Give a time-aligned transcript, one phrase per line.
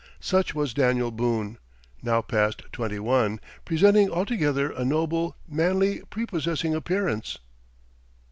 [0.19, 1.59] Such was Daniel Boone,
[2.01, 7.37] now past twenty one, presenting altogether a noble, manly, prepossessing appearance....